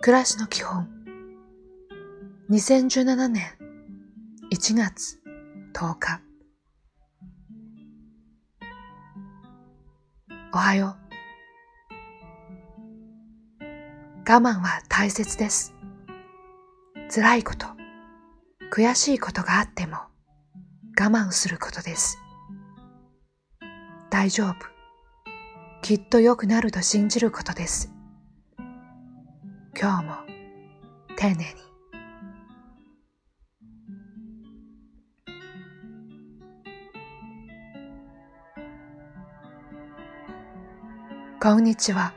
[0.00, 0.88] 暮らしの基本。
[2.50, 3.42] 2017年
[4.52, 5.18] 1月
[5.74, 6.20] 10日。
[10.52, 10.96] おはよ
[13.60, 13.64] う。
[14.30, 15.74] 我慢は大切です。
[17.12, 17.66] 辛いこと
[18.72, 19.96] 悔しいことがあっても
[20.96, 22.18] 我慢することです。
[24.10, 24.54] 大丈夫。
[25.82, 27.97] きっと良くなると信じることです。
[29.80, 30.14] 今日も
[31.16, 31.44] 丁寧に
[41.40, 42.12] こんにちは。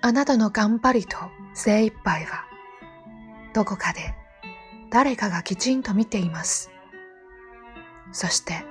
[0.00, 1.16] あなたの頑張りと
[1.54, 2.44] 精一杯は、
[3.54, 4.16] どこかで
[4.90, 6.72] 誰かがきちんと見ています。
[8.10, 8.64] そして、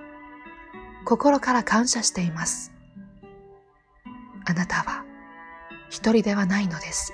[1.06, 2.74] 心から感謝しています。
[4.44, 5.06] あなたは
[5.92, 7.14] 一人ではないのです。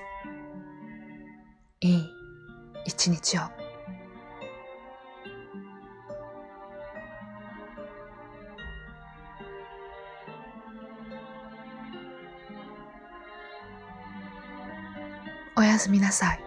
[1.82, 2.10] いい
[2.86, 3.42] 一日を。
[15.56, 16.40] おやすみなさい。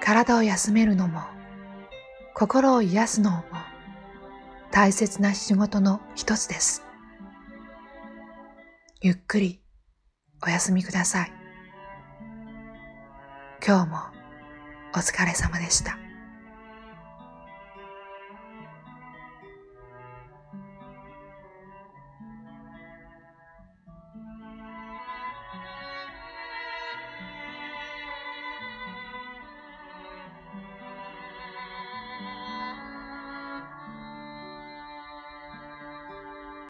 [0.00, 1.22] 体を休めるのも、
[2.34, 3.42] 心を癒すのも、
[4.70, 6.85] 大切な仕事の一つです。
[9.02, 9.60] ゆっくり
[10.42, 11.32] お休みください。
[13.64, 13.98] 今日も
[14.94, 16.05] お疲れ様でした。